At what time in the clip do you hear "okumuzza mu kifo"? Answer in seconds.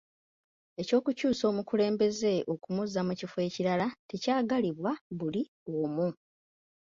2.53-3.37